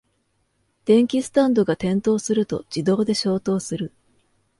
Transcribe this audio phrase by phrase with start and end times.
[0.85, 3.93] 電気スタンドが転倒すると自動で消灯する